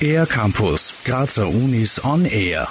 Air 0.00 0.26
Campus, 0.26 0.94
Grazer 1.04 1.48
Unis 1.48 2.04
on 2.04 2.24
Air. 2.24 2.68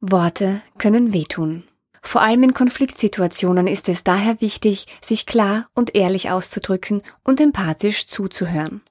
Worte 0.00 0.62
können 0.78 1.12
wehtun. 1.12 1.64
Vor 2.02 2.22
allem 2.22 2.42
in 2.42 2.54
Konfliktsituationen 2.54 3.66
ist 3.66 3.88
es 3.88 4.04
daher 4.04 4.40
wichtig, 4.40 4.86
sich 5.00 5.26
klar 5.26 5.68
und 5.74 5.94
ehrlich 5.94 6.30
auszudrücken 6.30 7.02
und 7.24 7.40
empathisch 7.40 8.06
zuzuhören. 8.06 8.82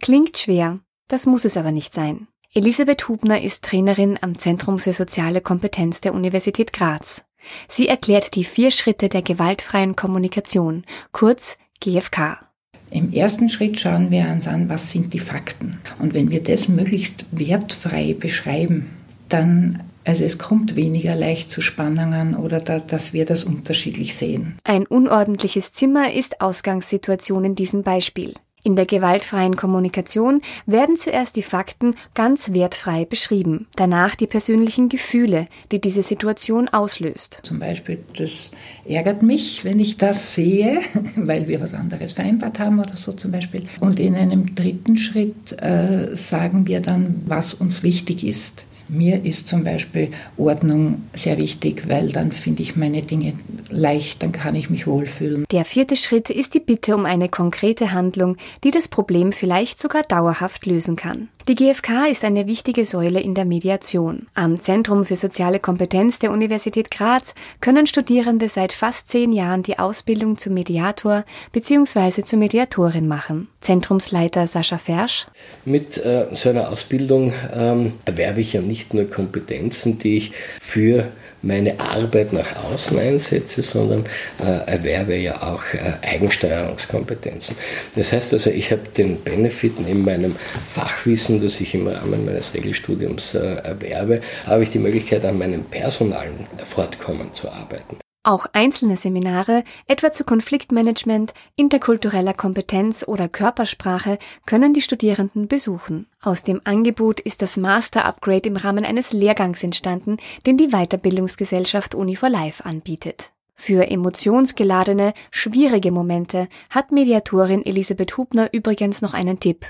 Klingt 0.00 0.38
schwer, 0.38 0.80
das 1.08 1.26
muss 1.26 1.44
es 1.44 1.56
aber 1.56 1.72
nicht 1.72 1.92
sein. 1.92 2.28
Elisabeth 2.52 3.08
Hubner 3.08 3.42
ist 3.42 3.64
Trainerin 3.64 4.18
am 4.20 4.38
Zentrum 4.38 4.78
für 4.78 4.92
soziale 4.92 5.40
Kompetenz 5.40 6.00
der 6.00 6.14
Universität 6.14 6.72
Graz. 6.72 7.24
Sie 7.68 7.88
erklärt 7.88 8.34
die 8.34 8.44
vier 8.44 8.70
Schritte 8.70 9.08
der 9.08 9.22
gewaltfreien 9.22 9.96
Kommunikation, 9.96 10.84
kurz 11.12 11.56
GFK. 11.80 12.47
Im 12.90 13.12
ersten 13.12 13.48
Schritt 13.48 13.80
schauen 13.80 14.10
wir 14.10 14.28
uns 14.28 14.48
an, 14.48 14.68
was 14.68 14.90
sind 14.90 15.12
die 15.12 15.18
Fakten. 15.18 15.78
Und 15.98 16.14
wenn 16.14 16.30
wir 16.30 16.42
das 16.42 16.68
möglichst 16.68 17.26
wertfrei 17.30 18.14
beschreiben, 18.18 18.90
dann 19.28 19.80
also 20.08 20.24
es 20.24 20.38
kommt 20.38 20.74
weniger 20.74 21.14
leicht 21.14 21.50
zu 21.50 21.60
Spannungen 21.60 22.34
oder 22.34 22.60
da, 22.60 22.78
dass 22.78 23.12
wir 23.12 23.26
das 23.26 23.44
unterschiedlich 23.44 24.16
sehen. 24.16 24.58
Ein 24.64 24.86
unordentliches 24.86 25.72
Zimmer 25.72 26.10
ist 26.14 26.40
Ausgangssituation 26.40 27.44
in 27.44 27.54
diesem 27.54 27.82
Beispiel. 27.82 28.32
In 28.64 28.76
der 28.76 28.86
gewaltfreien 28.86 29.56
Kommunikation 29.56 30.42
werden 30.66 30.96
zuerst 30.96 31.36
die 31.36 31.42
Fakten 31.42 31.94
ganz 32.14 32.52
wertfrei 32.52 33.04
beschrieben, 33.04 33.66
danach 33.76 34.14
die 34.16 34.26
persönlichen 34.26 34.88
Gefühle, 34.88 35.46
die 35.70 35.80
diese 35.80 36.02
Situation 36.02 36.68
auslöst. 36.68 37.40
Zum 37.44 37.60
Beispiel, 37.60 37.98
das 38.16 38.50
ärgert 38.84 39.22
mich, 39.22 39.64
wenn 39.64 39.78
ich 39.78 39.96
das 39.96 40.34
sehe, 40.34 40.80
weil 41.16 41.48
wir 41.48 41.60
was 41.60 41.74
anderes 41.74 42.12
vereinbart 42.12 42.58
haben 42.58 42.80
oder 42.80 42.96
so 42.96 43.12
zum 43.12 43.30
Beispiel. 43.30 43.68
Und 43.80 44.00
in 44.00 44.14
einem 44.14 44.54
dritten 44.54 44.96
Schritt 44.96 45.60
äh, 45.62 46.16
sagen 46.16 46.66
wir 46.66 46.80
dann, 46.80 47.22
was 47.26 47.54
uns 47.54 47.82
wichtig 47.82 48.24
ist. 48.24 48.64
Mir 48.88 49.24
ist 49.24 49.48
zum 49.48 49.64
Beispiel 49.64 50.08
Ordnung 50.38 51.02
sehr 51.12 51.36
wichtig, 51.36 51.88
weil 51.88 52.10
dann 52.10 52.32
finde 52.32 52.62
ich 52.62 52.74
meine 52.74 53.02
Dinge 53.02 53.34
leicht, 53.70 54.22
dann 54.22 54.32
kann 54.32 54.54
ich 54.54 54.70
mich 54.70 54.86
wohlfühlen. 54.86 55.44
Der 55.50 55.64
vierte 55.64 55.96
Schritt 55.96 56.30
ist 56.30 56.54
die 56.54 56.60
Bitte 56.60 56.94
um 56.94 57.04
eine 57.04 57.28
konkrete 57.28 57.92
Handlung, 57.92 58.36
die 58.64 58.70
das 58.70 58.88
Problem 58.88 59.32
vielleicht 59.32 59.80
sogar 59.80 60.02
dauerhaft 60.02 60.66
lösen 60.66 60.96
kann. 60.96 61.28
Die 61.48 61.54
GfK 61.54 62.08
ist 62.10 62.26
eine 62.26 62.46
wichtige 62.46 62.84
Säule 62.84 63.20
in 63.20 63.34
der 63.34 63.46
Mediation. 63.46 64.26
Am 64.34 64.60
Zentrum 64.60 65.06
für 65.06 65.16
soziale 65.16 65.60
Kompetenz 65.60 66.18
der 66.18 66.30
Universität 66.30 66.90
Graz 66.90 67.34
können 67.62 67.86
Studierende 67.86 68.50
seit 68.50 68.74
fast 68.74 69.08
zehn 69.08 69.32
Jahren 69.32 69.62
die 69.62 69.78
Ausbildung 69.78 70.36
zum 70.36 70.52
Mediator 70.52 71.24
bzw. 71.52 72.22
zur 72.22 72.38
Mediatorin 72.38 73.08
machen. 73.08 73.48
Zentrumsleiter 73.62 74.46
Sascha 74.46 74.76
Fersch. 74.76 75.26
Mit 75.64 75.96
äh, 75.96 76.26
so 76.34 76.50
einer 76.50 76.68
Ausbildung 76.68 77.32
ähm, 77.50 77.94
erwerbe 78.04 78.42
ich 78.42 78.52
ja 78.52 78.60
nicht 78.60 78.92
nur 78.92 79.08
Kompetenzen, 79.08 79.98
die 79.98 80.18
ich 80.18 80.32
für 80.68 81.08
meine 81.40 81.80
Arbeit 81.80 82.34
nach 82.34 82.64
außen 82.64 82.98
einsetze, 82.98 83.62
sondern 83.62 84.04
äh, 84.38 84.70
erwerbe 84.70 85.16
ja 85.16 85.40
auch 85.40 85.62
äh, 85.72 86.06
Eigensteuerungskompetenzen. 86.06 87.56
Das 87.94 88.12
heißt 88.12 88.34
also, 88.34 88.50
ich 88.50 88.70
habe 88.70 88.82
den 88.96 89.22
Benefit 89.22 89.80
neben 89.80 90.04
meinem 90.04 90.36
Fachwissen, 90.66 91.42
das 91.42 91.58
ich 91.60 91.74
im 91.74 91.86
Rahmen 91.86 92.26
meines 92.26 92.52
Regelstudiums 92.52 93.34
äh, 93.34 93.38
erwerbe, 93.38 94.20
habe 94.46 94.62
ich 94.62 94.70
die 94.70 94.78
Möglichkeit, 94.78 95.24
an 95.24 95.38
meinem 95.38 95.64
personalen 95.64 96.46
Fortkommen 96.64 97.32
zu 97.32 97.48
arbeiten. 97.50 97.96
Auch 98.24 98.46
einzelne 98.52 98.96
Seminare, 98.96 99.64
etwa 99.86 100.10
zu 100.10 100.24
Konfliktmanagement, 100.24 101.32
interkultureller 101.56 102.34
Kompetenz 102.34 103.04
oder 103.06 103.28
Körpersprache, 103.28 104.18
können 104.44 104.74
die 104.74 104.80
Studierenden 104.80 105.46
besuchen. 105.46 106.08
Aus 106.20 106.42
dem 106.42 106.60
Angebot 106.64 107.20
ist 107.20 107.42
das 107.42 107.56
Master 107.56 108.04
Upgrade 108.04 108.48
im 108.48 108.56
Rahmen 108.56 108.84
eines 108.84 109.12
Lehrgangs 109.12 109.62
entstanden, 109.62 110.16
den 110.46 110.56
die 110.56 110.68
Weiterbildungsgesellschaft 110.68 111.94
Uni 111.94 112.16
for 112.16 112.28
Life 112.28 112.64
anbietet. 112.64 113.32
Für 113.54 113.88
emotionsgeladene, 113.90 115.14
schwierige 115.30 115.90
Momente 115.90 116.48
hat 116.70 116.92
Mediatorin 116.92 117.64
Elisabeth 117.64 118.16
Hubner 118.16 118.52
übrigens 118.52 119.00
noch 119.00 119.14
einen 119.14 119.40
Tipp. 119.40 119.66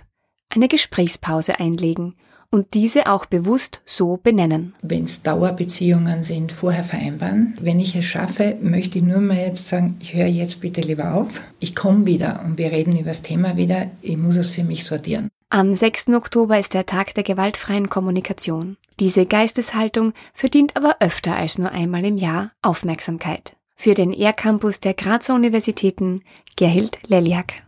Eine 0.50 0.69
Gesprächspause 0.69 1.61
einlegen 1.61 2.17
und 2.51 2.75
diese 2.75 3.07
auch 3.07 3.27
bewusst 3.27 3.81
so 3.85 4.17
benennen. 4.17 4.75
Wenn 4.83 5.05
es 5.05 5.23
Dauerbeziehungen 5.23 6.25
sind, 6.25 6.53
vorher 6.53 6.85
vereinbaren. 6.85 7.57
Wenn 7.61 7.81
ich 7.81 7.95
es 7.95 8.05
schaffe, 8.05 8.57
möchte 8.61 8.99
ich 8.99 9.05
nur 9.05 9.21
mal 9.21 9.37
jetzt 9.37 9.69
sagen, 9.69 9.97
ich 10.01 10.15
höre 10.15 10.27
jetzt 10.27 10.61
bitte 10.61 10.81
lieber 10.81 11.15
auf. 11.15 11.43
Ich 11.61 11.75
komme 11.75 12.07
wieder 12.07 12.43
und 12.45 12.59
wir 12.59 12.73
reden 12.73 12.99
über 12.99 13.11
das 13.11 13.23
Thema 13.23 13.57
wieder. 13.57 13.91
Ich 14.01 14.17
muss 14.17 14.37
es 14.37 14.49
für 14.49 14.65
mich 14.65 14.85
sortieren. 14.85 15.29
Am 15.51 15.75
6. 15.75 16.09
Oktober 16.09 16.59
ist 16.59 16.75
der 16.75 16.85
Tag 16.85 17.15
der 17.15 17.25
gewaltfreien 17.25 17.89
Kommunikation. 17.89 18.77
Diese 19.01 19.25
Geisteshaltung 19.25 20.13
verdient 20.35 20.77
aber 20.77 20.97
öfter 21.01 21.37
als 21.37 21.57
nur 21.57 21.71
einmal 21.71 22.05
im 22.05 22.19
Jahr 22.19 22.53
Aufmerksamkeit. 22.61 23.57
Für 23.75 23.95
den 23.95 24.13
ER-Campus 24.13 24.81
der 24.81 24.93
Grazer 24.95 25.35
Universitäten 25.35 26.23
Gerhild 26.57 26.99
Leliak. 27.07 27.68